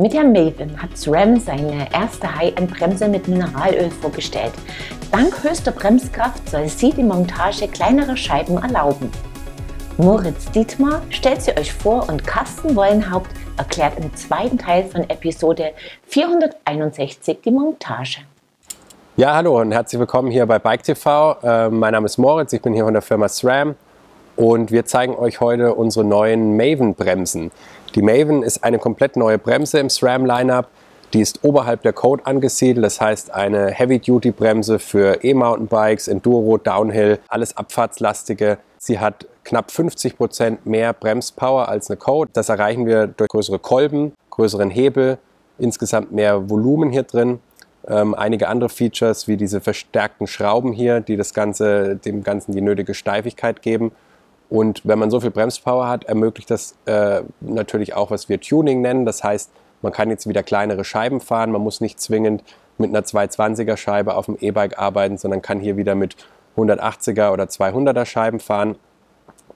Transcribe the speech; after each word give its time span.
Mit 0.00 0.12
der 0.12 0.22
Maven 0.22 0.80
hat 0.80 0.96
SRAM 0.96 1.40
seine 1.40 1.92
erste 1.92 2.32
High-End-Bremse 2.32 3.08
mit 3.08 3.26
Mineralöl 3.26 3.90
vorgestellt. 3.90 4.52
Dank 5.10 5.42
höchster 5.42 5.72
Bremskraft 5.72 6.48
soll 6.48 6.68
sie 6.68 6.92
die 6.92 7.02
Montage 7.02 7.66
kleinerer 7.66 8.16
Scheiben 8.16 8.58
erlauben. 8.58 9.10
Moritz 9.96 10.48
Dietmar 10.52 11.02
stellt 11.10 11.42
sie 11.42 11.50
euch 11.58 11.72
vor 11.72 12.08
und 12.08 12.24
Carsten 12.24 12.76
Wollenhaupt 12.76 13.30
erklärt 13.56 13.98
im 13.98 14.14
zweiten 14.14 14.56
Teil 14.56 14.84
von 14.84 15.02
Episode 15.10 15.72
461 16.06 17.38
die 17.44 17.50
Montage. 17.50 18.18
Ja, 19.16 19.34
hallo 19.34 19.60
und 19.60 19.72
herzlich 19.72 19.98
willkommen 19.98 20.30
hier 20.30 20.46
bei 20.46 20.60
Bike 20.60 20.84
TV. 20.84 21.38
Äh, 21.42 21.70
mein 21.70 21.92
Name 21.92 22.06
ist 22.06 22.18
Moritz, 22.18 22.52
ich 22.52 22.62
bin 22.62 22.72
hier 22.72 22.84
von 22.84 22.94
der 22.94 23.02
Firma 23.02 23.28
SRAM 23.28 23.74
und 24.36 24.70
wir 24.70 24.84
zeigen 24.84 25.16
euch 25.16 25.40
heute 25.40 25.74
unsere 25.74 26.04
neuen 26.04 26.56
Maven-Bremsen. 26.56 27.50
Die 27.94 28.02
Maven 28.02 28.42
ist 28.42 28.64
eine 28.64 28.78
komplett 28.78 29.16
neue 29.16 29.38
Bremse 29.38 29.78
im 29.78 29.88
SRAM-Lineup. 29.88 30.68
Die 31.14 31.20
ist 31.20 31.42
oberhalb 31.42 31.82
der 31.82 31.94
Code 31.94 32.26
angesiedelt, 32.26 32.84
das 32.84 33.00
heißt 33.00 33.32
eine 33.32 33.70
Heavy-Duty-Bremse 33.70 34.78
für 34.78 35.24
E-Mountainbikes, 35.24 36.06
Enduro, 36.06 36.58
Downhill, 36.58 37.18
alles 37.28 37.56
abfahrtslastige. 37.56 38.58
Sie 38.76 38.98
hat 38.98 39.26
knapp 39.42 39.70
50 39.70 40.18
Prozent 40.18 40.66
mehr 40.66 40.92
Bremspower 40.92 41.68
als 41.70 41.88
eine 41.88 41.96
Code. 41.96 42.30
Das 42.34 42.50
erreichen 42.50 42.84
wir 42.84 43.06
durch 43.06 43.30
größere 43.30 43.58
Kolben, 43.58 44.12
größeren 44.28 44.68
Hebel, 44.68 45.16
insgesamt 45.58 46.12
mehr 46.12 46.50
Volumen 46.50 46.90
hier 46.90 47.04
drin. 47.04 47.40
Ähm, 47.86 48.14
einige 48.14 48.48
andere 48.48 48.68
Features 48.68 49.28
wie 49.28 49.38
diese 49.38 49.62
verstärkten 49.62 50.26
Schrauben 50.26 50.72
hier, 50.72 51.00
die 51.00 51.16
das 51.16 51.32
Ganze, 51.32 51.96
dem 51.96 52.22
Ganzen 52.22 52.52
die 52.52 52.60
nötige 52.60 52.92
Steifigkeit 52.92 53.62
geben. 53.62 53.92
Und 54.50 54.80
wenn 54.84 54.98
man 54.98 55.10
so 55.10 55.20
viel 55.20 55.30
Bremspower 55.30 55.88
hat, 55.88 56.04
ermöglicht 56.04 56.50
das 56.50 56.74
äh, 56.86 57.22
natürlich 57.40 57.94
auch, 57.94 58.10
was 58.10 58.28
wir 58.28 58.40
Tuning 58.40 58.80
nennen. 58.80 59.04
Das 59.04 59.22
heißt, 59.22 59.50
man 59.82 59.92
kann 59.92 60.10
jetzt 60.10 60.26
wieder 60.26 60.42
kleinere 60.42 60.84
Scheiben 60.84 61.20
fahren. 61.20 61.52
Man 61.52 61.62
muss 61.62 61.80
nicht 61.80 62.00
zwingend 62.00 62.42
mit 62.78 62.90
einer 62.90 63.02
220er 63.02 63.76
Scheibe 63.76 64.14
auf 64.14 64.26
dem 64.26 64.36
E-Bike 64.40 64.78
arbeiten, 64.78 65.18
sondern 65.18 65.42
kann 65.42 65.60
hier 65.60 65.76
wieder 65.76 65.94
mit 65.94 66.16
180er 66.56 67.32
oder 67.32 67.44
200er 67.44 68.04
Scheiben 68.06 68.40
fahren. 68.40 68.76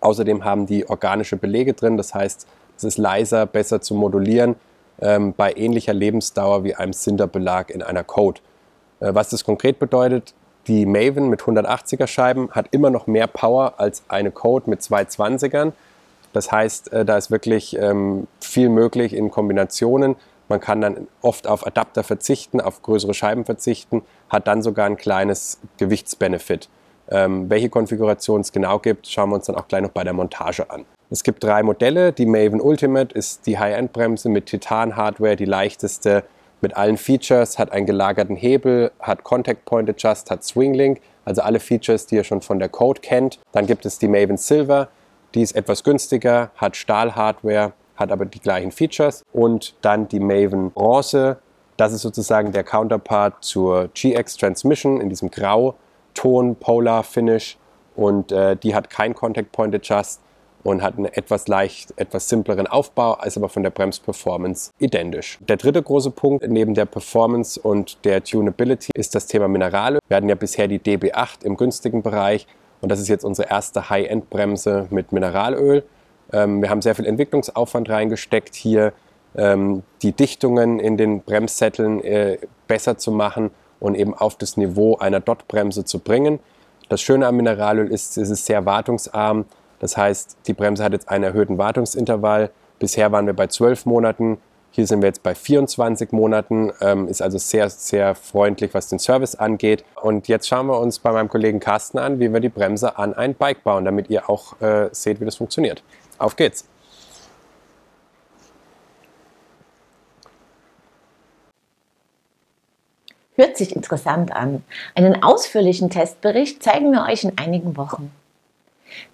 Außerdem 0.01 0.45
haben 0.45 0.67
die 0.67 0.89
organische 0.89 1.37
Belege 1.37 1.73
drin. 1.73 1.97
Das 1.97 2.15
heißt, 2.15 2.47
es 2.77 2.85
ist 2.85 2.99
leiser, 2.99 3.47
besser 3.47 3.81
zu 3.81 3.95
modulieren 3.95 4.57
ähm, 5.01 5.33
bei 5.37 5.53
ähnlicher 5.55 5.95
Lebensdauer 5.95 6.65
wie 6.65 6.75
einem 6.75 6.93
Sinterbelag 6.93 7.71
in 7.71 7.83
einer 7.83 8.05
Code. 8.05 8.41
Äh, 9.01 9.15
was 9.15 9.31
das 9.31 9.45
konkret 9.45 9.79
bedeutet, 9.79 10.35
die 10.69 10.87
Maven 10.87 11.29
mit 11.29 11.43
180er 11.43 12.07
Scheiben 12.07 12.51
hat 12.53 12.67
immer 12.71 12.91
noch 12.91 13.07
mehr 13.07 13.27
Power 13.27 13.75
als 13.79 14.05
eine 14.09 14.31
Code 14.31 14.71
mit 14.71 14.81
220ern. 14.81 15.73
Das 16.33 16.53
heißt, 16.53 16.93
äh, 16.93 17.05
da 17.05 17.17
ist 17.17 17.31
wirklich 17.31 17.77
ähm, 17.79 18.27
viel 18.41 18.69
möglich 18.69 19.15
in 19.15 19.31
Kombinationen. 19.31 20.17
Man 20.49 20.61
kann 20.61 20.81
dann 20.81 21.09
oft 21.21 21.47
auf 21.47 21.67
Adapter 21.67 22.05
verzichten, 22.05 22.61
auf 22.61 22.83
größere 22.83 23.15
Scheiben 23.15 23.45
verzichten, 23.45 24.03
hat 24.29 24.47
dann 24.47 24.63
sogar 24.63 24.87
ein 24.87 24.97
kleines 24.97 25.59
Gewichtsbenefit. 25.79 26.69
Ähm, 27.11 27.51
welche 27.51 27.69
Konfiguration 27.69 28.41
es 28.41 28.53
genau 28.53 28.79
gibt, 28.79 29.07
schauen 29.07 29.31
wir 29.31 29.37
uns 29.37 29.47
dann 29.47 29.57
auch 29.57 29.69
gleich 29.69 29.83
noch 29.83 29.91
bei 29.91 30.05
der 30.05 30.13
Montage 30.13 30.71
an. 30.71 30.85
Es 31.11 31.23
gibt 31.23 31.45
drei 31.45 31.63
Modelle. 31.63 32.13
Die 32.13 32.25
Maven 32.25 32.61
Ultimate 32.61 33.15
ist 33.15 33.47
die 33.47 33.59
High-End-Bremse 33.59 34.29
mit 34.31 34.47
Titan-Hardware, 34.47 35.37
die 35.37 35.45
leichteste 35.45 36.25
mit 36.63 36.77
allen 36.77 36.97
Features, 36.97 37.59
hat 37.59 37.73
einen 37.73 37.87
gelagerten 37.87 38.37
Hebel, 38.37 38.93
hat 39.01 39.25
Contact 39.25 39.65
Point 39.65 39.91
Adjust, 39.91 40.31
hat 40.31 40.45
Swing 40.45 40.75
Link, 40.75 41.01
also 41.25 41.43
alle 41.43 41.61
Features, 41.61 42.07
die 42.07 42.17
ihr 42.17 42.25
schon 42.25 42.41
von 42.41 42.59
der 42.59 42.69
Code 42.69 43.01
kennt. 43.01 43.41
Dann 43.53 43.67
gibt 43.67 43.85
es 43.85 43.99
die 43.99 44.09
Maven 44.09 44.37
Silver, 44.37 44.89
die 45.35 45.43
ist 45.43 45.55
etwas 45.55 45.85
günstiger, 45.85 46.51
hat 46.57 46.77
Stahl-Hardware, 46.77 47.73
hat 47.97 48.13
aber 48.13 48.25
die 48.25 48.41
gleichen 48.41 48.71
Features. 48.71 49.23
Und 49.33 49.75
dann 49.83 50.09
die 50.09 50.21
Maven 50.21 50.71
Bronze, 50.71 51.39
das 51.77 51.93
ist 51.93 52.03
sozusagen 52.03 52.53
der 52.53 52.65
Counterpart 52.65 53.45
zur 53.45 53.89
GX 53.89 54.37
Transmission 54.37 55.01
in 55.01 55.09
diesem 55.09 55.31
Grauton 55.31 56.57
Polar 56.57 57.03
Finish 57.03 57.59
und 57.97 58.33
äh, 58.33 58.57
die 58.57 58.75
hat 58.75 58.89
kein 58.91 59.15
Contact 59.15 59.53
Point 59.53 59.75
Adjust 59.75 60.21
und 60.65 60.83
hat 60.83 60.97
einen 60.97 61.07
etwas 61.07 61.49
leicht, 61.49 61.93
etwas 61.97 62.29
simpleren 62.29 62.67
Aufbau, 62.67 63.19
ist 63.25 63.37
aber 63.37 63.49
von 63.49 63.63
der 63.63 63.71
Bremsperformance 63.71 64.71
identisch. 64.79 65.39
Der 65.41 65.57
dritte 65.57 65.83
große 65.83 66.11
Punkt 66.11 66.47
neben 66.49 66.75
der 66.75 66.85
Performance 66.85 67.61
und 67.61 68.05
der 68.05 68.23
Tunability 68.23 68.91
ist 68.95 69.15
das 69.15 69.27
Thema 69.27 69.49
Minerale. 69.49 69.99
Wir 70.09 70.17
hatten 70.17 70.29
ja 70.29 70.35
bisher 70.35 70.69
die 70.69 70.79
DB8 70.79 71.45
im 71.45 71.57
günstigen 71.57 72.03
Bereich 72.03 72.47
und 72.81 72.91
das 72.91 73.01
ist 73.01 73.09
jetzt 73.09 73.25
unsere 73.25 73.49
erste 73.49 73.91
High-End-Bremse 73.91 74.87
mit 74.91 75.13
Mineralöl. 75.13 75.85
Ähm, 76.33 76.63
wir 76.63 76.71
haben 76.71 76.83
sehr 76.83 76.95
viel 76.95 77.07
Entwicklungsaufwand 77.07 77.89
reingesteckt, 77.89 78.55
hier 78.55 78.93
ähm, 79.37 79.83
die 80.03 80.13
Dichtungen 80.13 80.79
in 80.79 80.97
den 80.97 81.23
Bremssätteln 81.23 82.03
äh, 82.03 82.39
besser 82.67 82.99
zu 82.99 83.11
machen 83.11 83.51
und 83.81 83.95
eben 83.95 84.15
auf 84.15 84.37
das 84.37 84.57
Niveau 84.57 84.97
einer 84.97 85.21
Dot-Bremse 85.21 85.85
zu 85.85 85.99
bringen. 85.99 86.39
Das 86.89 87.01
Schöne 87.01 87.27
am 87.27 87.37
Mineralöl 87.37 87.91
ist, 87.91 88.19
es 88.19 88.31
ist 88.31 88.47
sehr 88.47 88.67
wartungsarm. 88.67 89.47
Das 89.83 89.97
heißt, 89.97 90.37
die 90.47 90.55
Bremse 90.55 90.85
hat 90.85 90.93
jetzt 90.93 91.09
einen 91.09 91.25
erhöhten 91.25 91.59
Wartungsintervall. 91.59 92.51
Bisher 92.79 93.11
waren 93.11 93.27
wir 93.27 93.35
bei 93.35 93.49
12 93.49 93.85
Monaten. 93.85 94.39
Hier 94.71 94.87
sind 94.87 95.03
wir 95.03 95.09
jetzt 95.09 95.25
bei 95.25 95.35
24 95.35 96.13
Monaten, 96.13 96.73
ähm, 96.81 97.09
ist 97.09 97.21
also 97.21 97.37
sehr, 97.37 97.69
sehr 97.69 98.15
freundlich, 98.15 98.73
was 98.75 98.89
den 98.89 99.01
Service 99.01 99.35
angeht. 99.35 99.85
Und 100.01 100.29
jetzt 100.29 100.47
schauen 100.47 100.69
wir 100.69 100.79
uns 100.79 101.01
bei 101.01 101.11
meinem 101.11 101.29
Kollegen 101.29 101.59
Carsten 101.59 101.99
an, 101.99 102.21
wie 102.21 102.33
wir 102.33 102.39
die 102.39 102.49
Bremse 102.49 102.97
an 102.97 103.13
ein 103.13 103.35
Bike 103.35 103.65
bauen, 103.65 103.85
damit 103.85 104.09
ihr 104.09 104.31
auch 104.31 104.59
äh, 104.63 104.89
seht, 104.93 105.21
wie 105.21 105.25
das 105.25 105.35
funktioniert. 105.35 105.83
Auf 106.17 106.37
geht's! 106.37 106.65
Hört 113.35 113.57
sich 113.57 113.75
interessant 113.75 114.33
an. 114.33 114.63
Einen 114.95 115.25
ausführlichen 115.25 115.91
Testbericht 115.91 116.63
zeigen 116.63 116.93
wir 116.93 117.03
euch 117.11 117.25
in 117.25 117.37
einigen 117.37 117.77
Wochen. 117.77 118.13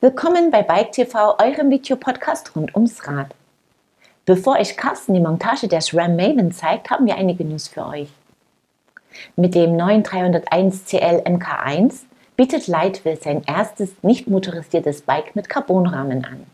Willkommen 0.01 0.51
bei 0.51 0.63
Bike 0.63 0.93
TV, 0.93 1.39
eurem 1.39 1.71
Videopodcast 1.71 2.55
rund 2.57 2.75
ums 2.75 3.07
Rad. 3.07 3.35
Bevor 4.27 4.59
euch 4.59 4.77
Carsten 4.77 5.15
die 5.15 5.21
Montage 5.21 5.69
der 5.69 5.81
SRAM 5.81 6.17
Maven 6.17 6.53
zeigt, 6.53 6.91
haben 6.91 7.07
wir 7.07 7.17
einige 7.17 7.45
News 7.45 7.69
für 7.69 7.87
euch. 7.87 8.09
Mit 9.37 9.55
dem 9.55 9.77
neuen 9.77 10.03
301 10.03 10.85
CL 10.85 11.23
MK1 11.25 12.03
bietet 12.37 12.67
Lightwheel 12.67 13.19
sein 13.21 13.43
erstes 13.47 13.91
nicht 14.03 14.29
motorisiertes 14.29 15.03
Bike 15.03 15.35
mit 15.35 15.49
Carbonrahmen 15.49 16.25
an. 16.25 16.47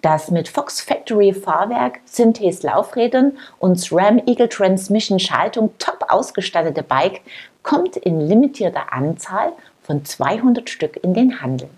Das 0.00 0.30
mit 0.30 0.48
Fox 0.48 0.80
Factory 0.80 1.32
Fahrwerk, 1.32 2.00
Synthes 2.04 2.62
Laufrädern 2.62 3.38
und 3.58 3.80
SRAM 3.80 4.22
Eagle 4.26 4.48
Transmission 4.48 5.18
Schaltung 5.18 5.76
top 5.78 6.06
ausgestattete 6.08 6.82
Bike 6.82 7.22
kommt 7.62 7.96
in 7.96 8.20
limitierter 8.20 8.92
Anzahl 8.92 9.52
von 9.82 10.04
200 10.04 10.68
Stück 10.68 11.02
in 11.02 11.14
den 11.14 11.40
Handel. 11.40 11.68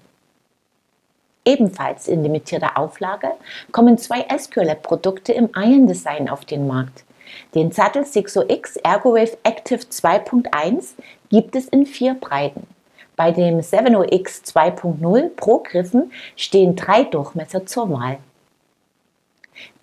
Ebenfalls 1.44 2.08
in 2.08 2.22
limitierter 2.22 2.78
Auflage 2.78 3.32
kommen 3.70 3.98
zwei 3.98 4.26
SQLab-Produkte 4.36 5.32
im 5.32 5.50
Iron 5.54 5.86
Design 5.86 6.28
auf 6.28 6.44
den 6.44 6.66
Markt. 6.66 7.04
Den 7.54 7.72
Sattel 7.72 8.04
Sixo 8.04 8.44
X 8.48 8.76
ErgoWave 8.76 9.36
Active 9.42 9.80
2.1 9.80 10.94
gibt 11.30 11.56
es 11.56 11.68
in 11.68 11.86
vier 11.86 12.14
Breiten. 12.14 12.66
Bei 13.16 13.30
dem 13.30 13.60
7OX 13.60 14.44
2.0 14.44 15.28
Pro 15.36 15.58
Griffen 15.58 16.12
stehen 16.36 16.76
drei 16.76 17.04
Durchmesser 17.04 17.66
zur 17.66 17.90
Wahl. 17.90 18.18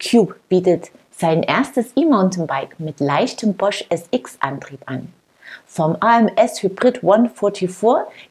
Cube 0.02 0.36
bietet 0.50 0.92
sein 1.12 1.44
erstes 1.44 1.94
E-Mountainbike 1.96 2.80
mit 2.80 3.00
leichtem 3.00 3.54
Bosch 3.54 3.86
SX-Antrieb 3.90 4.82
an. 4.86 5.14
Vom 5.66 5.96
AMS 6.00 6.64
Hybrid 6.64 6.98
144 7.04 7.70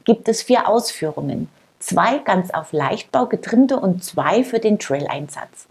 gibt 0.05 0.29
es 0.29 0.43
vier 0.43 0.69
Ausführungen, 0.69 1.49
zwei 1.81 2.19
ganz 2.19 2.51
auf 2.51 2.73
Leichtbau 2.73 3.27
getrimmte 3.27 3.81
und 3.81 4.05
zwei 4.05 4.45
für 4.45 4.61
den 4.61 4.79
Trail-Einsatz. 4.79 5.67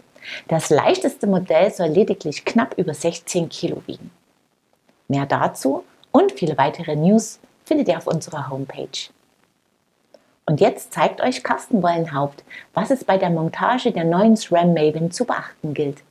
Das 0.48 0.68
leichteste 0.68 1.26
Modell 1.26 1.72
soll 1.72 1.88
lediglich 1.88 2.44
knapp 2.44 2.74
über 2.76 2.92
16 2.92 3.48
Kilo 3.48 3.82
wiegen. 3.86 4.10
Mehr 5.08 5.26
dazu 5.26 5.84
und 6.12 6.32
viele 6.32 6.58
weitere 6.58 6.94
News 6.94 7.40
findet 7.64 7.88
ihr 7.88 7.96
auf 7.96 8.06
unserer 8.06 8.50
Homepage. 8.50 9.10
Und 10.46 10.60
jetzt 10.60 10.92
zeigt 10.92 11.20
euch 11.20 11.42
Carsten 11.42 11.82
Wollenhaupt, 11.82 12.44
was 12.74 12.90
es 12.90 13.04
bei 13.04 13.16
der 13.16 13.30
Montage 13.30 13.92
der 13.92 14.04
neuen 14.04 14.36
SRAM 14.36 14.74
Maven 14.74 15.10
zu 15.10 15.24
beachten 15.24 15.74
gilt. 15.74 16.02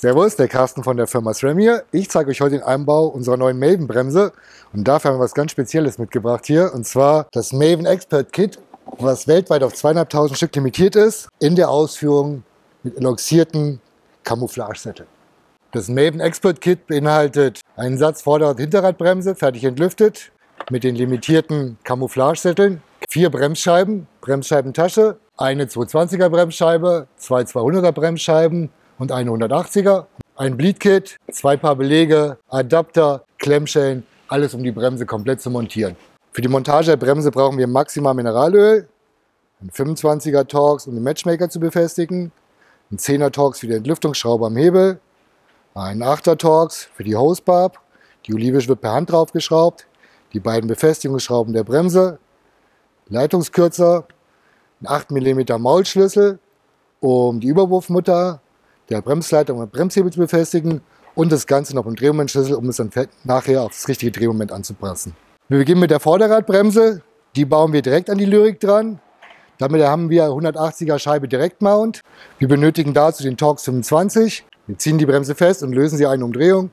Servus, 0.00 0.34
der 0.34 0.48
Carsten 0.48 0.82
von 0.82 0.96
der 0.96 1.06
Firma 1.06 1.34
SRAM 1.34 1.58
hier. 1.58 1.84
Ich 1.92 2.08
zeige 2.08 2.30
euch 2.30 2.40
heute 2.40 2.52
den 2.52 2.62
Einbau 2.62 3.08
unserer 3.08 3.36
neuen 3.36 3.58
Maven-Bremse. 3.58 4.32
Und 4.72 4.88
dafür 4.88 5.10
haben 5.10 5.18
wir 5.18 5.24
was 5.24 5.34
ganz 5.34 5.50
Spezielles 5.50 5.98
mitgebracht 5.98 6.46
hier. 6.46 6.72
Und 6.72 6.86
zwar 6.86 7.26
das 7.32 7.52
Maven 7.52 7.84
Expert 7.84 8.32
Kit, 8.32 8.58
was 8.96 9.28
weltweit 9.28 9.62
auf 9.62 9.74
zweieinhalbtausend 9.74 10.38
Stück 10.38 10.56
limitiert 10.56 10.96
ist, 10.96 11.28
in 11.38 11.54
der 11.54 11.68
Ausführung 11.68 12.44
mit 12.82 12.96
eloxierten 12.96 13.82
Camouflagesätteln. 14.24 15.06
Das 15.72 15.88
Maven 15.88 16.20
Expert 16.20 16.62
Kit 16.62 16.86
beinhaltet 16.86 17.60
einen 17.76 17.98
Satz 17.98 18.22
Vorder- 18.22 18.48
und 18.48 18.58
Hinterradbremse, 18.58 19.34
fertig 19.34 19.64
entlüftet, 19.64 20.32
mit 20.70 20.82
den 20.82 20.94
limitierten 20.94 21.76
Camouflagesätteln, 21.84 22.80
vier 23.10 23.28
Bremsscheiben, 23.28 24.06
Bremsscheibentasche, 24.22 25.18
eine 25.36 25.66
220er 25.66 26.30
Bremsscheibe, 26.30 27.06
zwei 27.18 27.42
200er 27.42 27.92
Bremsscheiben, 27.92 28.70
und 29.00 29.12
eine 29.12 29.30
180er, 29.30 30.04
ein 30.36 30.56
Bleed-Kit, 30.58 31.16
zwei 31.32 31.56
Paar 31.56 31.74
Belege, 31.74 32.36
Adapter, 32.48 33.24
Klemmschellen, 33.38 34.06
alles 34.28 34.52
um 34.52 34.62
die 34.62 34.72
Bremse 34.72 35.06
komplett 35.06 35.40
zu 35.40 35.50
montieren. 35.50 35.96
Für 36.32 36.42
die 36.42 36.48
Montage 36.48 36.88
der 36.88 36.96
Bremse 36.98 37.30
brauchen 37.30 37.56
wir 37.56 37.66
maximal 37.66 38.12
Mineralöl, 38.12 38.86
ein 39.62 39.70
25er 39.70 40.46
Torx, 40.46 40.86
um 40.86 40.94
den 40.94 41.02
Matchmaker 41.02 41.48
zu 41.48 41.58
befestigen, 41.58 42.30
ein 42.92 42.98
10er 42.98 43.32
Torx 43.32 43.60
für 43.60 43.68
die 43.68 43.74
Entlüftungsschraube 43.74 44.46
am 44.46 44.56
Hebel, 44.56 45.00
ein 45.74 46.02
8er 46.02 46.36
Torx 46.36 46.90
für 46.94 47.02
die 47.02 47.16
Hosebarb, 47.16 47.80
die 48.26 48.34
Olive 48.34 48.68
wird 48.68 48.82
per 48.82 48.92
Hand 48.92 49.10
draufgeschraubt, 49.10 49.86
die 50.34 50.40
beiden 50.40 50.68
Befestigungsschrauben 50.68 51.54
der 51.54 51.64
Bremse, 51.64 52.18
Leitungskürzer, 53.08 54.04
ein 54.82 54.88
8 54.88 55.10
mm 55.10 55.58
Maulschlüssel, 55.58 56.38
um 57.00 57.40
die 57.40 57.48
Überwurfmutter 57.48 58.42
der 58.90 59.00
Bremsleitung 59.00 59.58
und 59.58 59.72
Bremshebel 59.72 60.12
zu 60.12 60.18
befestigen 60.18 60.80
und 61.14 61.32
das 61.32 61.46
Ganze 61.46 61.74
noch 61.74 61.86
im 61.86 61.96
Drehmomentschlüssel, 61.96 62.54
um 62.54 62.68
es 62.68 62.76
dann 62.76 62.90
nachher 63.24 63.62
auf 63.62 63.72
das 63.72 63.88
richtige 63.88 64.12
Drehmoment 64.12 64.52
anzupassen. 64.52 65.14
Wir 65.48 65.58
beginnen 65.58 65.80
mit 65.80 65.90
der 65.90 66.00
Vorderradbremse. 66.00 67.02
Die 67.36 67.44
bauen 67.44 67.72
wir 67.72 67.82
direkt 67.82 68.10
an 68.10 68.18
die 68.18 68.24
Lyrik 68.24 68.60
dran. 68.60 69.00
Damit 69.58 69.82
haben 69.82 70.10
wir 70.10 70.24
180er 70.24 70.98
Scheibe 70.98 71.28
Direktmount. 71.28 72.00
Wir 72.38 72.48
benötigen 72.48 72.94
dazu 72.94 73.22
den 73.22 73.36
Torx 73.36 73.64
25. 73.64 74.44
Wir 74.66 74.78
ziehen 74.78 74.98
die 74.98 75.06
Bremse 75.06 75.34
fest 75.34 75.62
und 75.62 75.72
lösen 75.72 75.98
sie 75.98 76.06
eine 76.06 76.24
Umdrehung, 76.24 76.70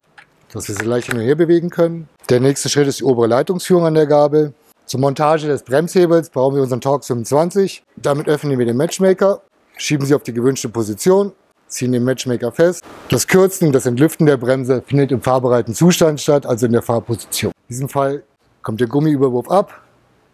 dass 0.54 0.68
wir 0.68 0.76
sie 0.76 0.86
leicht 0.86 1.08
hin 1.08 1.20
und 1.20 1.26
her 1.26 1.36
bewegen 1.36 1.70
können. 1.70 2.08
Der 2.30 2.40
nächste 2.40 2.70
Schritt 2.70 2.88
ist 2.88 3.00
die 3.00 3.04
obere 3.04 3.28
Leitungsführung 3.28 3.86
an 3.86 3.94
der 3.94 4.08
Gabel. 4.08 4.54
Zur 4.86 5.02
Montage 5.02 5.48
des 5.48 5.64
Bremshebels 5.64 6.30
brauchen 6.30 6.56
wir 6.56 6.62
unseren 6.62 6.80
Torx 6.80 7.08
25. 7.08 7.84
Damit 7.98 8.30
öffnen 8.30 8.58
wir 8.58 8.66
den 8.66 8.78
Matchmaker, 8.78 9.42
schieben 9.76 10.06
sie 10.06 10.16
auf 10.16 10.24
die 10.24 10.34
gewünschte 10.34 10.70
Position, 10.70 11.34
ziehen 11.68 11.92
den 11.92 12.04
Matchmaker 12.04 12.52
fest. 12.52 12.84
Das 13.10 13.28
Kürzen, 13.28 13.72
das 13.72 13.86
Entlüften 13.86 14.26
der 14.26 14.38
Bremse 14.38 14.84
findet 14.86 15.12
im 15.12 15.22
fahrbereiten 15.22 15.74
Zustand 15.74 16.22
statt, 16.22 16.46
also 16.46 16.66
in 16.66 16.72
der 16.72 16.82
Fahrposition. 16.82 17.52
In 17.52 17.68
diesem 17.70 17.90
Fall 17.90 18.24
kommt 18.62 18.80
der 18.80 18.88
Gummiüberwurf 18.88 19.50
ab. 19.50 19.82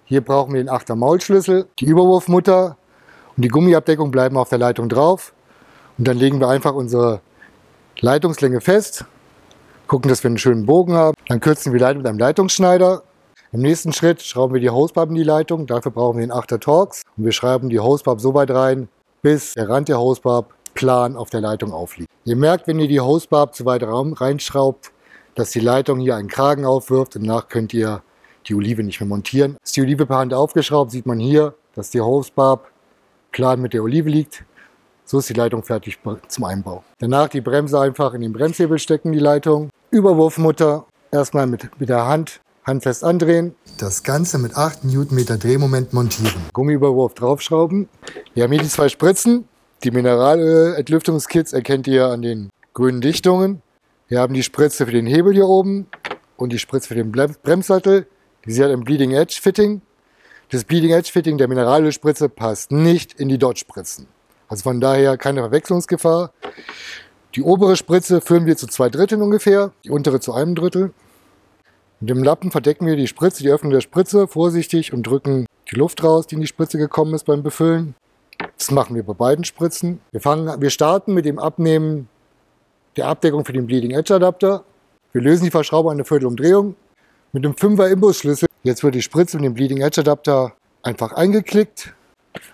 Hier 0.06 0.22
brauchen 0.22 0.54
wir 0.54 0.64
den 0.64 0.70
8er 0.70 0.96
Maulschlüssel, 0.96 1.68
die 1.80 1.86
Überwurfmutter 1.86 2.78
und 3.36 3.44
die 3.44 3.48
Gummiabdeckung 3.48 4.12
bleiben 4.12 4.38
auf 4.38 4.50
der 4.50 4.60
Leitung 4.60 4.90
drauf. 4.90 5.34
Und 5.98 6.08
dann 6.08 6.18
legen 6.18 6.40
wir 6.40 6.50
einfach 6.50 6.74
unsere 6.74 7.22
Leitungslänge 8.00 8.62
fest, 8.62 9.06
gucken, 9.88 10.10
dass 10.10 10.24
wir 10.24 10.30
einen 10.30 10.38
schönen 10.38 10.66
Bogen 10.66 10.94
haben. 10.96 11.16
Dann 11.28 11.40
kürzen 11.40 11.72
wir 11.72 11.80
die 11.80 11.84
Leitung 11.84 12.00
mit 12.00 12.08
einem 12.08 12.20
Leitungsschneider. 12.20 13.04
Im 13.52 13.62
nächsten 13.62 13.94
Schritt 13.94 14.22
schrauben 14.24 14.56
wir 14.56 14.62
die 14.62 14.72
Hosebarb 14.72 15.10
in 15.10 15.16
die 15.16 15.24
Leitung. 15.24 15.68
Dafür 15.68 15.92
brauchen 15.92 16.18
wir 16.18 16.26
den 16.26 16.34
8er 16.34 16.60
Torx. 16.60 17.04
Und 17.16 17.26
wir 17.26 17.32
schreiben 17.32 17.70
die 17.70 17.80
Hosebarb 17.80 18.20
so 18.20 18.34
weit 18.34 18.50
rein, 18.50 18.90
bis 19.22 19.54
der 19.54 19.70
Rand 19.70 19.90
der 19.90 20.00
Hosebarb 20.00 20.54
plan 20.74 21.16
auf 21.16 21.30
der 21.30 21.42
Leitung 21.42 21.72
aufliegt. 21.72 22.10
Ihr 22.26 22.36
merkt, 22.36 22.68
wenn 22.68 22.80
ihr 22.80 22.88
die 22.88 23.02
Hosebarb 23.02 23.56
zu 23.56 23.66
weit 23.66 23.84
reinschraubt, 23.84 24.92
dass 25.36 25.52
die 25.52 25.60
Leitung 25.60 26.00
hier 26.00 26.16
einen 26.16 26.28
Kragen 26.28 26.66
aufwirft 26.66 27.16
und 27.16 27.26
danach 27.26 27.48
könnt 27.48 27.74
ihr 27.74 28.02
die 28.48 28.56
Olive 28.56 28.84
nicht 28.84 29.00
mehr 29.00 29.08
montieren. 29.08 29.58
Ist 29.64 29.76
die 29.76 29.82
Olive 29.82 30.06
per 30.06 30.18
Hand 30.18 30.34
aufgeschraubt, 30.34 30.92
sieht 30.92 31.06
man 31.06 31.20
hier, 31.20 31.56
dass 31.76 31.90
die 31.90 32.02
Hostbarb 32.02 32.70
plan 33.32 33.62
mit 33.62 33.74
der 33.74 33.84
Olive 33.84 34.10
liegt. 34.10 34.44
So 35.06 35.20
ist 35.20 35.30
die 35.30 35.34
Leitung 35.34 35.64
fertig 35.64 36.00
zum 36.28 36.44
Einbau. 36.46 36.84
Danach 37.00 37.28
die 37.28 37.42
Bremse 37.42 37.80
einfach 37.80 38.14
in 38.14 38.22
den 38.22 38.32
Bremshebel 38.32 38.80
stecken, 38.80 39.12
die 39.12 39.20
Leitung. 39.20 39.70
Überwurfmutter 39.92 40.86
erstmal 41.12 41.48
mit, 41.48 41.70
mit 41.80 41.90
der 41.90 42.06
Hand 42.06 42.40
handfest 42.66 43.04
andrehen. 43.04 43.56
Das 43.78 44.04
Ganze 44.04 44.38
mit 44.38 44.56
8 44.56 44.86
Newtonmeter 44.86 45.38
Drehmoment 45.38 45.94
montieren. 45.94 46.42
Gummiüberwurf 46.54 47.14
draufschrauben. 47.14 47.90
Wir 48.34 48.44
haben 48.44 48.52
hier 48.52 48.62
die 48.62 48.70
zwei 48.70 48.90
Spritzen. 48.90 49.48
Die 49.84 49.92
Mineralölentlüftungskits 49.92 51.52
erkennt 51.52 51.88
ihr 51.88 52.08
an 52.08 52.22
den 52.22 52.52
grünen 52.74 53.02
Dichtungen. 53.02 53.62
Wir 54.08 54.22
haben 54.22 54.34
die 54.34 54.44
Spritze 54.44 54.86
für 54.86 54.94
den 54.94 55.06
Hebel 55.06 55.34
hier 55.34 55.46
oben 55.46 55.88
und 56.38 56.54
die 56.54 56.60
Spritze 56.60 56.88
für 56.88 56.96
den 56.96 57.12
Bremssattel. 57.12 58.08
Sie 58.46 58.64
hat 58.64 58.72
ein 58.72 58.86
Bleeding 58.86 59.12
Edge 59.12 59.40
Fitting. 59.42 59.82
Das 60.52 60.64
Bleeding 60.64 60.92
Edge 60.92 61.12
Fitting 61.12 61.38
der 61.38 61.50
Mineralölspritze 61.50 62.30
passt 62.30 62.72
nicht 62.72 63.20
in 63.20 63.28
die 63.28 63.38
Dodge-Spritzen. 63.38 64.08
Also 64.48 64.64
von 64.64 64.80
daher 64.80 65.18
keine 65.18 65.42
Verwechslungsgefahr. 65.42 66.32
Die 67.36 67.42
obere 67.42 67.76
Spritze 67.76 68.22
führen 68.22 68.46
wir 68.46 68.56
zu 68.56 68.68
zwei 68.68 68.90
Dritteln 68.90 69.22
ungefähr, 69.22 69.74
die 69.84 69.90
untere 69.90 70.22
zu 70.22 70.32
einem 70.32 70.56
Drittel. 70.56 70.94
Mit 72.00 72.10
dem 72.10 72.24
Lappen 72.24 72.52
verdecken 72.52 72.86
wir 72.86 72.96
die 72.96 73.08
Spritze, 73.08 73.44
die 73.44 73.50
Öffnung 73.50 73.74
der 73.74 73.82
Spritze 73.82 74.30
vorsichtig 74.30 74.94
und 74.94 75.04
drücken 75.04 75.46
die 75.70 75.76
Luft 75.76 76.02
raus, 76.06 76.26
die 76.26 76.36
in 76.36 76.42
die 76.42 76.48
Spritze 76.48 76.78
gekommen 76.78 77.14
ist 77.14 77.26
beim 77.26 77.44
Befüllen. 77.44 77.96
Das 78.64 78.72
machen 78.72 78.96
wir 78.96 79.04
bei 79.04 79.12
beiden 79.12 79.44
Spritzen. 79.44 80.00
Wir, 80.12 80.22
fangen, 80.22 80.62
wir 80.62 80.70
starten 80.70 81.14
mit 81.14 81.26
dem 81.26 81.38
Abnehmen 81.38 82.08
der 82.96 83.08
Abdeckung 83.08 83.44
für 83.44 83.52
den 83.52 83.68
Bleeding 83.68 83.92
Edge 83.92 84.16
Adapter. 84.16 84.64
Wir 85.12 85.22
lösen 85.22 85.44
die 85.44 85.52
Verschraubung 85.52 85.92
eine 85.92 86.06
Viertelumdrehung, 86.06 86.74
mit 87.34 87.44
dem 87.44 87.56
5er 87.56 87.92
Imbusschlüssel. 87.92 88.48
Jetzt 88.64 88.82
wird 88.82 88.96
die 88.96 89.02
Spritze 89.02 89.36
mit 89.36 89.48
dem 89.48 89.54
Bleeding 89.54 89.82
Edge 89.82 90.00
Adapter 90.00 90.54
einfach 90.82 91.12
eingeklickt. 91.12 91.94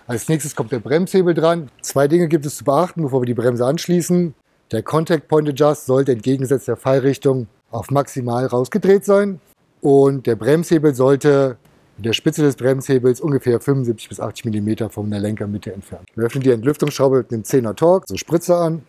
Als 0.08 0.28
nächstes 0.28 0.56
kommt 0.56 0.72
der 0.72 0.80
Bremshebel 0.80 1.32
dran. 1.32 1.70
Zwei 1.80 2.08
Dinge 2.08 2.26
gibt 2.26 2.44
es 2.44 2.56
zu 2.56 2.64
beachten, 2.64 3.02
bevor 3.02 3.22
wir 3.22 3.26
die 3.26 3.34
Bremse 3.34 3.64
anschließen. 3.64 4.34
Der 4.72 4.82
Contact 4.82 5.28
Point 5.28 5.48
Adjust 5.48 5.86
sollte 5.86 6.10
entgegengesetzt 6.10 6.66
der 6.66 6.76
Fallrichtung 6.76 7.46
auf 7.70 7.92
maximal 7.92 8.46
rausgedreht 8.46 9.04
sein. 9.04 9.40
Und 9.80 10.26
der 10.26 10.34
Bremshebel 10.34 10.92
sollte 10.92 11.56
in 12.00 12.04
der 12.04 12.14
Spitze 12.14 12.40
des 12.40 12.56
Bremshebels 12.56 13.20
ungefähr 13.20 13.60
75 13.60 14.08
bis 14.08 14.20
80 14.20 14.46
mm 14.46 14.88
von 14.88 15.10
der 15.10 15.20
Lenkermitte 15.20 15.70
entfernt. 15.70 16.08
Wir 16.14 16.24
öffnen 16.24 16.42
die 16.42 16.50
Entlüftungsschraube 16.50 17.18
mit 17.18 17.30
einem 17.30 17.42
10er 17.42 17.74
Torque, 17.76 18.06
so 18.08 18.16
Spritze 18.16 18.56
an. 18.56 18.86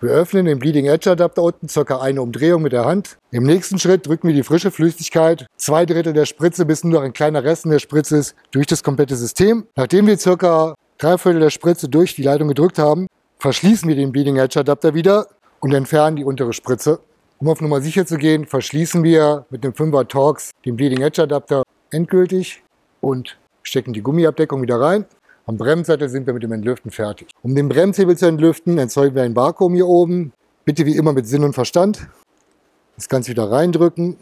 Wir 0.00 0.10
öffnen 0.10 0.46
den 0.46 0.58
Bleeding 0.58 0.86
Edge 0.86 1.08
Adapter 1.08 1.44
unten 1.44 1.68
circa 1.68 2.00
eine 2.00 2.20
Umdrehung 2.22 2.62
mit 2.62 2.72
der 2.72 2.86
Hand. 2.86 3.18
Im 3.30 3.44
nächsten 3.44 3.78
Schritt 3.78 4.04
drücken 4.04 4.26
wir 4.26 4.34
die 4.34 4.42
frische 4.42 4.72
Flüssigkeit, 4.72 5.46
zwei 5.56 5.86
Drittel 5.86 6.12
der 6.12 6.26
Spritze 6.26 6.66
bis 6.66 6.82
nur 6.82 6.94
noch 6.94 7.02
ein 7.02 7.12
kleiner 7.12 7.44
Rest 7.44 7.66
der 7.66 7.78
Spritze 7.78 8.16
ist, 8.16 8.34
durch 8.50 8.66
das 8.66 8.82
komplette 8.82 9.14
System. 9.14 9.68
Nachdem 9.76 10.08
wir 10.08 10.18
circa 10.18 10.74
drei 10.98 11.16
Viertel 11.18 11.38
der 11.38 11.50
Spritze 11.50 11.88
durch 11.88 12.16
die 12.16 12.24
Leitung 12.24 12.48
gedrückt 12.48 12.80
haben, 12.80 13.06
verschließen 13.38 13.88
wir 13.88 13.94
den 13.94 14.10
Bleeding 14.10 14.38
Edge 14.38 14.58
Adapter 14.58 14.94
wieder 14.94 15.28
und 15.60 15.72
entfernen 15.72 16.16
die 16.16 16.24
untere 16.24 16.52
Spritze. 16.52 16.98
Um 17.38 17.48
auf 17.48 17.60
Nummer 17.60 17.80
sicher 17.80 18.06
zu 18.06 18.16
gehen, 18.16 18.44
verschließen 18.44 19.04
wir 19.04 19.46
mit 19.50 19.62
dem 19.62 19.72
5er 19.72 20.08
Torx 20.08 20.50
den 20.64 20.74
Bleeding 20.74 21.02
Edge 21.02 21.22
Adapter 21.22 21.62
endgültig 21.90 22.62
und 23.00 23.38
stecken 23.62 23.92
die 23.92 24.02
Gummiabdeckung 24.02 24.62
wieder 24.62 24.80
rein. 24.80 25.04
Am 25.46 25.56
Bremssattel 25.56 26.08
sind 26.08 26.26
wir 26.26 26.34
mit 26.34 26.42
dem 26.42 26.52
Entlüften 26.52 26.90
fertig. 26.90 27.28
Um 27.42 27.54
den 27.54 27.68
Bremshebel 27.68 28.16
zu 28.16 28.26
entlüften, 28.26 28.78
erzeugen 28.78 29.14
wir 29.14 29.22
ein 29.22 29.36
Vakuum 29.36 29.74
hier 29.74 29.86
oben. 29.86 30.32
Bitte 30.64 30.86
wie 30.86 30.96
immer 30.96 31.12
mit 31.12 31.28
Sinn 31.28 31.44
und 31.44 31.52
Verstand. 31.52 32.08
Das 32.96 33.08
Ganze 33.08 33.30
wieder 33.30 33.50
reindrücken. 33.50 34.16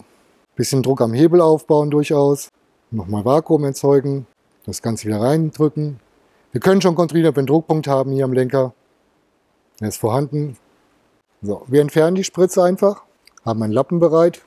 Bisschen 0.56 0.82
Druck 0.82 1.00
am 1.00 1.14
Hebel 1.14 1.40
aufbauen 1.40 1.90
durchaus. 1.90 2.48
Nochmal 2.90 3.24
Vakuum 3.24 3.64
erzeugen. 3.64 4.26
Das 4.66 4.82
Ganze 4.82 5.06
wieder 5.06 5.20
reindrücken. 5.20 5.98
Wir 6.52 6.60
können 6.60 6.82
schon 6.82 6.94
kontrollieren, 6.94 7.30
ob 7.30 7.36
wir 7.36 7.40
einen 7.40 7.46
Druckpunkt 7.46 7.88
haben 7.88 8.12
hier 8.12 8.24
am 8.24 8.32
Lenker. 8.32 8.74
Er 9.80 9.88
ist 9.88 9.96
vorhanden. 9.96 10.58
So, 11.42 11.62
wir 11.66 11.80
entfernen 11.80 12.16
die 12.16 12.24
Spritze 12.24 12.62
einfach. 12.62 13.02
Haben 13.44 13.62
einen 13.62 13.72
Lappen 13.72 13.98
bereit 13.98 14.42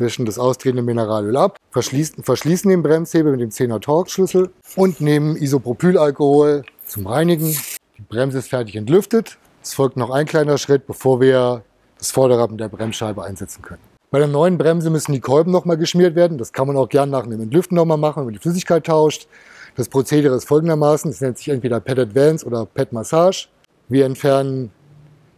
wischen 0.00 0.26
das 0.26 0.38
austretende 0.38 0.82
Mineralöl 0.82 1.36
ab, 1.36 1.58
verschließen, 1.70 2.24
verschließen 2.24 2.70
den 2.70 2.82
Bremshebel 2.82 3.32
mit 3.32 3.40
dem 3.40 3.50
10er 3.50 3.80
Torx-Schlüssel 3.80 4.50
und 4.76 5.00
nehmen 5.00 5.36
Isopropylalkohol 5.36 6.64
zum 6.86 7.06
Reinigen. 7.06 7.56
Die 7.96 8.02
Bremse 8.02 8.38
ist 8.38 8.48
fertig 8.48 8.76
entlüftet. 8.76 9.38
Es 9.62 9.74
folgt 9.74 9.96
noch 9.96 10.10
ein 10.10 10.26
kleiner 10.26 10.58
Schritt, 10.58 10.86
bevor 10.86 11.20
wir 11.20 11.62
das 11.98 12.10
Vorderrad 12.10 12.50
mit 12.50 12.60
der 12.60 12.68
Bremsscheibe 12.68 13.22
einsetzen 13.24 13.62
können. 13.62 13.82
Bei 14.10 14.18
der 14.18 14.28
neuen 14.28 14.56
Bremse 14.56 14.88
müssen 14.88 15.12
die 15.12 15.20
Kolben 15.20 15.50
nochmal 15.50 15.76
geschmiert 15.76 16.14
werden. 16.14 16.38
Das 16.38 16.52
kann 16.52 16.66
man 16.66 16.76
auch 16.76 16.88
gern 16.88 17.10
nach 17.10 17.26
dem 17.26 17.40
Entlüften 17.40 17.74
nochmal 17.74 17.98
machen, 17.98 18.20
wenn 18.20 18.24
man 18.26 18.34
die 18.34 18.40
Flüssigkeit 18.40 18.86
tauscht. 18.86 19.28
Das 19.76 19.88
Prozedere 19.88 20.34
ist 20.36 20.46
folgendermaßen. 20.48 21.10
Es 21.10 21.20
nennt 21.20 21.36
sich 21.36 21.50
entweder 21.50 21.80
Pad 21.80 21.98
Advance 21.98 22.46
oder 22.46 22.64
Pad 22.64 22.92
Massage. 22.92 23.48
Wir 23.88 24.06
entfernen 24.06 24.70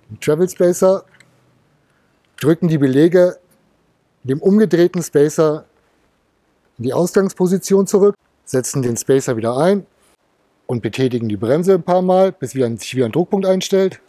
den 0.08 0.20
Travel 0.20 0.48
Spacer, 0.48 1.04
drücken 2.40 2.68
die 2.68 2.78
Belege 2.78 3.38
dem 4.22 4.40
umgedrehten 4.40 5.02
Spacer 5.02 5.64
in 6.78 6.84
die 6.84 6.92
Ausgangsposition 6.92 7.86
zurück, 7.86 8.14
setzen 8.44 8.82
den 8.82 8.96
Spacer 8.96 9.36
wieder 9.36 9.56
ein 9.56 9.86
und 10.66 10.82
betätigen 10.82 11.28
die 11.28 11.36
Bremse 11.36 11.74
ein 11.74 11.82
paar 11.82 12.02
Mal, 12.02 12.32
bis 12.32 12.52
sich 12.52 12.94
wieder 12.94 13.06
ein 13.06 13.12
Druckpunkt 13.12 13.46
einstellt. 13.46 14.00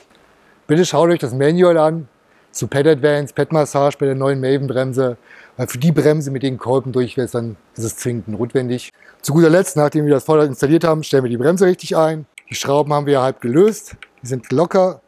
Bitte 0.67 0.85
schaut 0.85 1.09
euch 1.09 1.19
das 1.19 1.33
Manual 1.33 1.77
an 1.77 2.07
zu 2.51 2.67
Pad 2.67 2.87
Advance, 2.87 3.33
Pad 3.33 3.51
Massage 3.51 3.97
bei 3.97 4.05
der 4.05 4.15
neuen 4.15 4.39
Maven 4.39 4.67
Bremse. 4.67 5.17
Weil 5.57 5.67
für 5.67 5.77
die 5.77 5.91
Bremse 5.91 6.31
mit 6.31 6.43
den 6.43 6.57
Kolben 6.57 6.91
durchwässern 6.91 7.55
ist 7.75 7.83
es 7.83 7.97
zwingend 7.97 8.27
notwendig. 8.27 8.89
Zu 9.21 9.33
guter 9.33 9.49
Letzt, 9.49 9.77
nachdem 9.77 10.05
wir 10.05 10.13
das 10.13 10.23
Vorderrad 10.23 10.49
installiert 10.49 10.83
haben, 10.83 11.03
stellen 11.03 11.23
wir 11.23 11.29
die 11.29 11.37
Bremse 11.37 11.65
richtig 11.65 11.95
ein. 11.95 12.25
Die 12.49 12.55
Schrauben 12.55 12.93
haben 12.93 13.05
wir 13.05 13.21
halb 13.21 13.41
gelöst. 13.41 13.95
Die 14.21 14.27
sind 14.27 14.51
locker. 14.51 15.01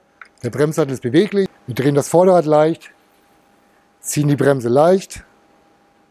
Der 0.44 0.50
Bremssattel 0.50 0.94
ist 0.94 1.02
beweglich. 1.02 1.48
Wir 1.68 1.76
drehen 1.76 1.96
das 1.96 2.10
Vorderrad 2.10 2.46
leicht, 2.46 2.92
ziehen 4.04 4.28
die 4.28 4.36
Bremse 4.36 4.70
leicht, 4.70 5.24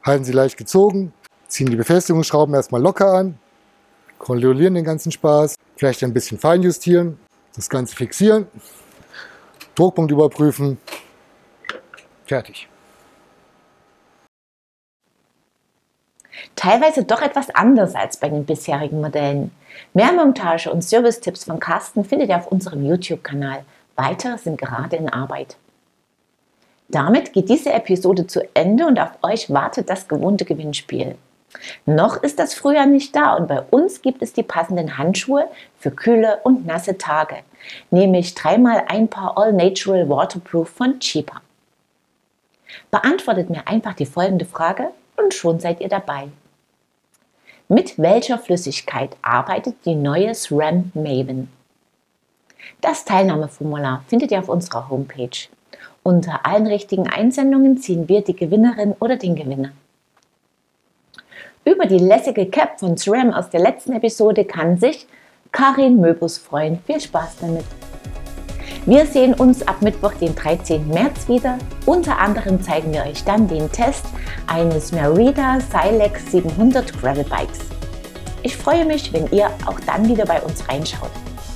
halten 0.03 0.25
sie 0.25 0.33
leicht 0.33 0.57
gezogen, 0.57 1.13
ziehen 1.47 1.71
die 1.71 1.77
Befestigungsschrauben 1.77 2.55
erstmal 2.55 2.83
locker 2.83 3.13
an, 3.13 3.39
kontrollieren 4.19 4.75
den 4.75 4.85
ganzen 4.85 5.13
Spaß, 5.13 5.55
vielleicht 5.77 6.03
ein 6.03 6.13
bisschen 6.13 6.39
feinjustieren, 6.39 7.19
das 7.55 7.71
Ganze 7.71 7.95
fixieren 7.95 8.49
Druckpunkt 9.75 10.11
überprüfen. 10.11 10.79
Fertig. 12.27 12.69
Teilweise 16.57 17.05
doch 17.05 17.23
etwas 17.23 17.51
anders 17.55 17.95
als 17.95 18.17
bei 18.17 18.29
den 18.29 18.45
bisherigen 18.45 19.01
Modellen. 19.01 19.53
Mehr 19.95 20.13
Montage 20.13 20.71
und 20.71 20.83
Service-Tipps 20.83 21.45
von 21.45 21.61
Carsten 21.61 22.05
findet 22.05 22.29
ihr 22.29 22.37
auf 22.37 22.49
unserem 22.49 22.85
YouTube-Kanal. 22.85 23.65
Weitere 23.97 24.39
sind 24.39 24.59
gerade 24.59 24.97
in 24.97 25.09
Arbeit. 25.09 25.57
Damit 26.93 27.33
geht 27.33 27.49
diese 27.49 27.73
Episode 27.73 28.27
zu 28.27 28.47
Ende 28.55 28.87
und 28.87 29.01
auf 29.01 29.13
euch 29.23 29.51
wartet 29.51 29.89
das 29.89 30.09
gewohnte 30.09 30.45
Gewinnspiel. 30.45 31.17
Noch 31.87 32.23
ist 32.23 32.39
das 32.39 32.53
Frühjahr 32.53 32.85
nicht 32.85 33.17
da 33.17 33.35
und 33.35 33.49
bei 33.49 33.63
uns 33.63 34.03
gibt 34.03 34.21
es 34.21 34.35
die 34.35 34.43
passenden 34.43 34.99
Handschuhe 34.99 35.49
für 35.79 35.91
kühle 35.91 36.41
und 36.45 36.67
nasse 36.67 36.99
Tage, 36.99 37.37
nämlich 37.91 38.35
dreimal 38.35 38.85
ein 38.89 39.09
Paar 39.09 39.39
All 39.39 39.55
Natural 39.55 40.07
Waterproof 40.09 40.69
von 40.69 41.01
Cheaper. 41.01 41.41
Beantwortet 42.91 43.49
mir 43.49 43.67
einfach 43.67 43.95
die 43.95 44.07
folgende 44.07 44.45
Frage 44.45 44.89
und 45.17 45.33
schon 45.33 45.61
seid 45.61 45.81
ihr 45.81 45.89
dabei. 45.89 46.29
Mit 47.69 47.99
welcher 47.99 48.39
Flüssigkeit 48.39 49.17
arbeitet 49.23 49.77
die 49.87 49.95
neue 49.95 50.35
SRAM 50.35 50.93
Maven? 50.93 51.51
Das 52.83 53.07
Teilnahmeformular 53.07 54.05
findet 54.09 54.31
ihr 54.31 54.41
auf 54.41 54.51
unserer 54.51 54.91
Homepage. 54.91 55.49
Unter 56.03 56.45
allen 56.45 56.67
richtigen 56.67 57.09
Einsendungen 57.09 57.79
ziehen 57.79 58.09
wir 58.09 58.23
die 58.23 58.35
Gewinnerin 58.35 58.95
oder 58.99 59.17
den 59.17 59.37
Gewinner. 59.37 59.71
Über 61.65 61.87
die 61.87 61.99
lässige 61.99 62.47
Cap 62.47 62.81
von 62.81 62.97
SRAM 62.97 63.33
aus 63.33 63.51
der 63.51 63.61
letzten 63.61 63.93
Episode 63.93 64.45
kann 64.45 64.79
sich 64.79 65.07
Karin 65.53 66.01
Möbus 66.01 66.39
freuen. 66.39 66.81
Viel 66.87 67.01
Spaß 67.01 67.37
damit! 67.41 67.65
Wir 68.85 69.07
sehen 69.07 69.35
uns 69.35 69.67
ab 69.69 69.81
Mittwoch, 69.81 70.15
den 70.15 70.35
13. 70.35 70.89
März 70.89 71.29
wieder. 71.29 71.57
Unter 71.87 72.19
anderem 72.19 72.61
zeigen 72.61 72.93
wir 72.93 73.05
euch 73.05 73.23
dann 73.23 73.47
den 73.47 73.71
Test 73.71 74.05
eines 74.49 74.91
Merida 74.91 75.61
Silex 75.61 76.33
700 76.33 76.93
Gravel 77.01 77.23
Bikes. 77.23 77.61
Ich 78.43 78.57
freue 78.57 78.85
mich, 78.85 79.13
wenn 79.13 79.31
ihr 79.31 79.51
auch 79.67 79.79
dann 79.87 80.09
wieder 80.09 80.27
bei 80.27 80.43
uns 80.43 80.69
reinschaut. 80.69 81.13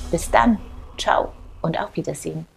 Bis 0.09 0.31
dann, 0.31 0.57
ciao 0.97 1.33
und 1.61 1.77
auf 1.77 1.93
Wiedersehen. 1.97 2.47